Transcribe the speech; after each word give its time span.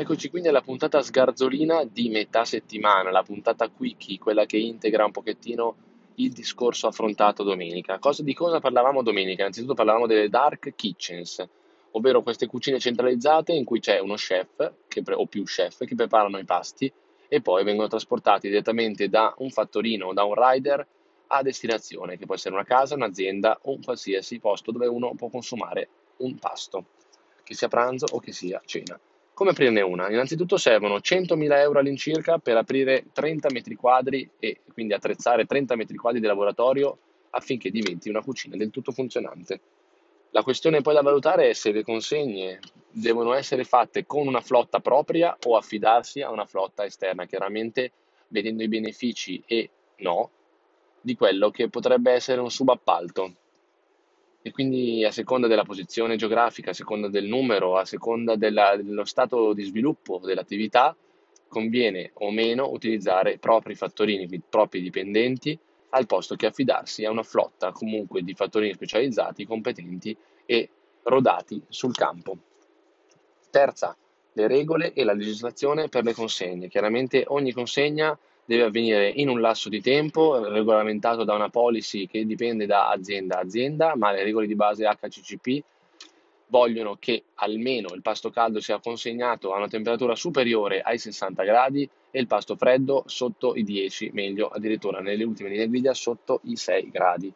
Eccoci 0.00 0.30
quindi 0.30 0.46
alla 0.46 0.60
puntata 0.60 1.02
sgarzolina 1.02 1.82
di 1.82 2.08
metà 2.08 2.44
settimana, 2.44 3.10
la 3.10 3.24
puntata 3.24 3.68
quickie, 3.68 4.16
quella 4.16 4.46
che 4.46 4.56
integra 4.56 5.04
un 5.04 5.10
pochettino 5.10 5.74
il 6.14 6.30
discorso 6.30 6.86
affrontato 6.86 7.42
domenica. 7.42 7.98
Cosa, 7.98 8.22
di 8.22 8.32
cosa 8.32 8.60
parlavamo 8.60 9.02
domenica? 9.02 9.40
Innanzitutto 9.40 9.74
parlavamo 9.74 10.06
delle 10.06 10.28
dark 10.28 10.76
kitchens, 10.76 11.44
ovvero 11.90 12.22
queste 12.22 12.46
cucine 12.46 12.78
centralizzate 12.78 13.52
in 13.52 13.64
cui 13.64 13.80
c'è 13.80 13.98
uno 13.98 14.14
chef 14.14 14.72
che, 14.86 15.02
o 15.04 15.26
più 15.26 15.42
chef 15.42 15.84
che 15.84 15.96
preparano 15.96 16.38
i 16.38 16.44
pasti 16.44 16.92
e 17.26 17.40
poi 17.40 17.64
vengono 17.64 17.88
trasportati 17.88 18.46
direttamente 18.48 19.08
da 19.08 19.34
un 19.38 19.50
fattorino 19.50 20.06
o 20.06 20.12
da 20.12 20.22
un 20.22 20.34
rider 20.36 20.86
a 21.26 21.42
destinazione, 21.42 22.16
che 22.16 22.24
può 22.24 22.36
essere 22.36 22.54
una 22.54 22.62
casa, 22.62 22.94
un'azienda 22.94 23.58
o 23.62 23.72
un 23.72 23.82
qualsiasi 23.82 24.38
posto 24.38 24.70
dove 24.70 24.86
uno 24.86 25.14
può 25.16 25.28
consumare 25.28 25.88
un 26.18 26.38
pasto, 26.38 26.84
che 27.42 27.54
sia 27.54 27.66
pranzo 27.66 28.06
o 28.12 28.20
che 28.20 28.30
sia 28.30 28.62
cena. 28.64 28.96
Come 29.38 29.50
aprirne 29.50 29.82
una? 29.82 30.10
Innanzitutto 30.10 30.56
servono 30.56 30.96
100.000 30.96 31.58
euro 31.60 31.78
all'incirca 31.78 32.38
per 32.38 32.56
aprire 32.56 33.04
30 33.12 33.50
metri 33.52 33.76
quadri 33.76 34.28
e 34.36 34.62
quindi 34.72 34.94
attrezzare 34.94 35.46
30 35.46 35.76
metri 35.76 35.96
quadri 35.96 36.18
di 36.18 36.26
laboratorio 36.26 36.98
affinché 37.30 37.70
diventi 37.70 38.08
una 38.08 38.20
cucina 38.20 38.56
del 38.56 38.70
tutto 38.70 38.90
funzionante. 38.90 39.60
La 40.30 40.42
questione 40.42 40.80
poi 40.80 40.94
da 40.94 41.02
valutare 41.02 41.50
è 41.50 41.52
se 41.52 41.70
le 41.70 41.84
consegne 41.84 42.58
devono 42.90 43.32
essere 43.32 43.62
fatte 43.62 44.06
con 44.06 44.26
una 44.26 44.40
flotta 44.40 44.80
propria 44.80 45.38
o 45.46 45.56
affidarsi 45.56 46.20
a 46.20 46.32
una 46.32 46.44
flotta 46.44 46.84
esterna, 46.84 47.24
chiaramente 47.26 47.92
vedendo 48.26 48.64
i 48.64 48.68
benefici 48.68 49.40
e 49.46 49.70
no 49.98 50.30
di 51.00 51.14
quello 51.14 51.52
che 51.52 51.68
potrebbe 51.68 52.10
essere 52.10 52.40
un 52.40 52.50
subappalto. 52.50 53.34
E 54.40 54.50
quindi 54.52 55.04
a 55.04 55.10
seconda 55.10 55.46
della 55.46 55.64
posizione 55.64 56.16
geografica, 56.16 56.70
a 56.70 56.74
seconda 56.74 57.08
del 57.08 57.26
numero, 57.26 57.76
a 57.76 57.84
seconda 57.84 58.36
della, 58.36 58.76
dello 58.76 59.04
stato 59.04 59.52
di 59.52 59.64
sviluppo 59.64 60.20
dell'attività, 60.22 60.96
conviene 61.48 62.10
o 62.14 62.30
meno 62.30 62.70
utilizzare 62.70 63.32
i 63.32 63.38
propri 63.38 63.74
fattorini, 63.74 64.28
i 64.30 64.42
propri 64.48 64.80
dipendenti, 64.80 65.58
al 65.90 66.06
posto 66.06 66.36
che 66.36 66.46
affidarsi 66.46 67.04
a 67.04 67.10
una 67.10 67.22
flotta 67.22 67.72
comunque 67.72 68.22
di 68.22 68.34
fattorini 68.34 68.74
specializzati, 68.74 69.46
competenti 69.46 70.16
e 70.44 70.68
rodati 71.02 71.60
sul 71.68 71.94
campo. 71.94 72.36
Terza, 73.50 73.96
le 74.32 74.46
regole 74.46 74.92
e 74.92 75.04
la 75.04 75.14
legislazione 75.14 75.88
per 75.88 76.04
le 76.04 76.12
consegne. 76.12 76.68
Chiaramente 76.68 77.24
ogni 77.28 77.52
consegna 77.52 78.16
deve 78.48 78.62
avvenire 78.62 79.10
in 79.10 79.28
un 79.28 79.42
lasso 79.42 79.68
di 79.68 79.82
tempo 79.82 80.42
regolamentato 80.42 81.22
da 81.22 81.34
una 81.34 81.50
policy 81.50 82.06
che 82.06 82.24
dipende 82.24 82.64
da 82.64 82.88
azienda 82.88 83.36
a 83.36 83.40
azienda, 83.40 83.94
ma 83.94 84.10
le 84.10 84.24
regole 84.24 84.46
di 84.46 84.54
base 84.54 84.86
HCCP 84.86 85.62
vogliono 86.46 86.96
che 86.98 87.24
almeno 87.34 87.92
il 87.92 88.00
pasto 88.00 88.30
caldo 88.30 88.58
sia 88.60 88.80
consegnato 88.80 89.52
a 89.52 89.58
una 89.58 89.68
temperatura 89.68 90.14
superiore 90.14 90.80
ai 90.80 90.96
60 90.96 91.42
gradi 91.42 91.86
e 92.10 92.20
il 92.20 92.26
pasto 92.26 92.56
freddo 92.56 93.02
sotto 93.04 93.54
i 93.54 93.64
10, 93.64 94.12
meglio 94.14 94.48
addirittura 94.48 95.00
nelle 95.00 95.24
ultime 95.24 95.50
linee 95.50 95.68
guida 95.68 95.92
sotto 95.92 96.40
i 96.44 96.56
6 96.56 96.90
gradi. 96.90 97.30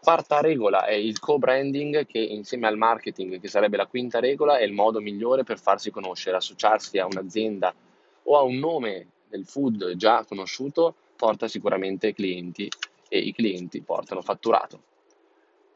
Quarta 0.00 0.40
regola 0.40 0.84
è 0.84 0.94
il 0.94 1.18
co-branding 1.18 2.06
che 2.06 2.20
insieme 2.20 2.68
al 2.68 2.76
marketing, 2.76 3.40
che 3.40 3.48
sarebbe 3.48 3.76
la 3.76 3.86
quinta 3.86 4.20
regola, 4.20 4.58
è 4.58 4.62
il 4.62 4.74
modo 4.74 5.00
migliore 5.00 5.42
per 5.42 5.58
farsi 5.58 5.90
conoscere, 5.90 6.36
associarsi 6.36 6.98
a 6.98 7.06
un'azienda 7.06 7.74
o 8.22 8.38
a 8.38 8.42
un 8.42 8.58
nome 8.60 9.08
del 9.30 9.46
food 9.46 9.94
già 9.94 10.24
conosciuto 10.24 10.94
porta 11.16 11.48
sicuramente 11.48 12.12
clienti 12.12 12.68
e 13.08 13.18
i 13.18 13.32
clienti 13.32 13.80
portano 13.80 14.20
fatturato. 14.20 14.82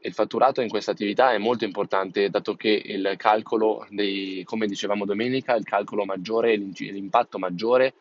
Il 0.00 0.12
fatturato 0.12 0.60
in 0.60 0.68
questa 0.68 0.90
attività 0.90 1.32
è 1.32 1.38
molto 1.38 1.64
importante 1.64 2.28
dato 2.28 2.54
che 2.56 2.82
il 2.84 3.14
calcolo 3.16 3.86
dei, 3.88 4.42
come 4.44 4.66
dicevamo 4.66 5.06
domenica, 5.06 5.54
il 5.54 5.64
calcolo 5.64 6.04
maggiore, 6.04 6.56
l'impatto 6.56 7.38
maggiore 7.38 7.94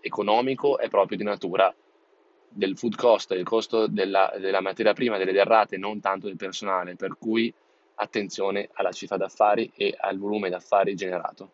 economico 0.00 0.78
è 0.78 0.88
proprio 0.88 1.16
di 1.16 1.24
natura 1.24 1.74
del 2.48 2.76
food 2.78 2.94
cost, 2.94 3.32
il 3.32 3.42
costo 3.44 3.88
della, 3.88 4.32
della 4.38 4.60
materia 4.60 4.92
prima, 4.92 5.18
delle 5.18 5.32
derrate, 5.32 5.76
non 5.76 6.00
tanto 6.00 6.28
del 6.28 6.36
personale, 6.36 6.94
per 6.94 7.16
cui 7.18 7.52
attenzione 7.96 8.68
alla 8.74 8.92
cifra 8.92 9.16
d'affari 9.16 9.72
e 9.74 9.94
al 9.98 10.18
volume 10.18 10.50
d'affari 10.50 10.94
generato. 10.94 11.50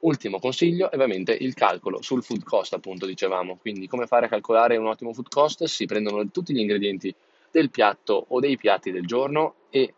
Ultimo 0.00 0.38
consiglio 0.38 0.90
è 0.90 0.94
ovviamente 0.94 1.32
il 1.32 1.54
calcolo 1.54 2.00
sul 2.02 2.22
food 2.22 2.44
cost, 2.44 2.72
appunto 2.72 3.04
dicevamo, 3.04 3.56
quindi 3.56 3.88
come 3.88 4.06
fare 4.06 4.26
a 4.26 4.28
calcolare 4.28 4.76
un 4.76 4.86
ottimo 4.86 5.12
food 5.12 5.28
cost? 5.28 5.64
Si 5.64 5.86
prendono 5.86 6.30
tutti 6.30 6.54
gli 6.54 6.60
ingredienti 6.60 7.12
del 7.50 7.70
piatto 7.70 8.26
o 8.28 8.38
dei 8.40 8.56
piatti 8.56 8.92
del 8.92 9.06
giorno 9.06 9.54
e, 9.70 9.94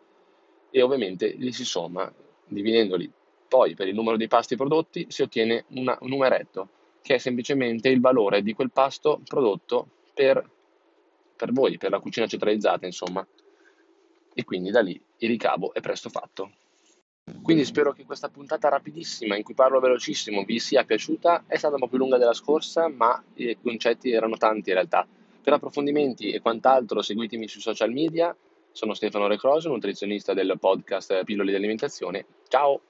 e 0.71 0.81
ovviamente 0.81 1.35
li 1.37 1.51
si 1.51 1.65
somma, 1.65 2.11
dividendoli 2.47 3.11
poi 3.51 3.75
per 3.75 3.89
il 3.89 3.93
numero 3.93 4.15
di 4.15 4.29
pasti 4.29 4.55
prodotti 4.55 5.07
si 5.09 5.23
ottiene 5.23 5.65
una, 5.71 5.97
un 5.99 6.07
numeretto 6.07 6.69
che 7.01 7.15
è 7.15 7.17
semplicemente 7.17 7.89
il 7.89 7.99
valore 7.99 8.43
di 8.43 8.53
quel 8.53 8.71
pasto 8.71 9.19
prodotto 9.25 9.89
per, 10.13 10.49
per 11.35 11.51
voi, 11.51 11.77
per 11.77 11.89
la 11.89 11.99
cucina 11.99 12.27
centralizzata, 12.27 12.85
insomma. 12.85 13.27
E 14.33 14.45
quindi 14.45 14.71
da 14.71 14.79
lì 14.79 14.97
il 15.17 15.27
ricavo 15.27 15.73
è 15.73 15.81
presto 15.81 16.07
fatto. 16.07 16.51
Quindi 17.41 17.65
spero 17.65 17.91
che 17.91 18.05
questa 18.05 18.29
puntata 18.29 18.69
rapidissima, 18.69 19.35
in 19.35 19.43
cui 19.43 19.53
parlo 19.53 19.79
velocissimo, 19.79 20.43
vi 20.43 20.59
sia 20.59 20.83
piaciuta. 20.83 21.43
È 21.47 21.57
stata 21.57 21.75
un 21.75 21.81
po' 21.81 21.87
più 21.87 21.97
lunga 21.97 22.17
della 22.17 22.33
scorsa, 22.33 22.87
ma 22.87 23.21
i 23.35 23.57
concetti 23.61 24.11
erano 24.11 24.37
tanti 24.37 24.69
in 24.69 24.75
realtà. 24.75 25.07
Per 25.41 25.53
approfondimenti 25.53 26.31
e 26.31 26.39
quant'altro 26.39 27.01
seguitemi 27.01 27.47
sui 27.47 27.61
social 27.61 27.91
media. 27.91 28.35
Sono 28.71 28.93
Stefano 28.93 29.27
Recroso, 29.27 29.69
nutrizionista 29.69 30.33
del 30.33 30.55
podcast 30.59 31.23
Pillole 31.23 31.51
di 31.51 31.57
Alimentazione. 31.57 32.25
Ciao! 32.47 32.81